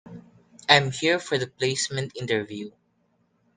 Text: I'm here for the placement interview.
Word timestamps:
I'm 0.67 0.89
here 0.89 1.19
for 1.19 1.37
the 1.37 1.45
placement 1.45 2.17
interview. 2.19 2.71